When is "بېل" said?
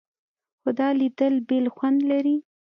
1.47-1.65